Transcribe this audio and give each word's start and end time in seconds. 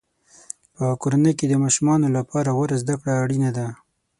په 0.75 0.85
کورنۍ 1.01 1.33
کې 1.39 1.45
د 1.49 1.53
ماشومانو 1.63 2.07
لپاره 2.17 2.49
غوره 2.55 2.75
زده 2.83 2.95
کړه 3.01 3.13
اړینه 3.23 3.49
ده. 3.57 3.67